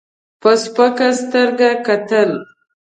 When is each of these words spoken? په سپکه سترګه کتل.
په 0.41 0.49
سپکه 0.61 1.09
سترګه 1.21 1.69
کتل. 1.85 2.29